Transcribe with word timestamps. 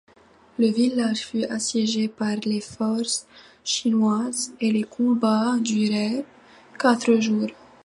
Le 0.57 0.65
village 0.71 1.27
fut 1.27 1.43
assiégé 1.43 2.07
par 2.07 2.35
les 2.45 2.59
forces 2.59 3.27
chinoises 3.63 4.51
et 4.59 4.71
les 4.71 4.81
combats 4.83 5.57
durèrent 5.61 6.25
quatre 6.79 7.19
jours. 7.19 7.51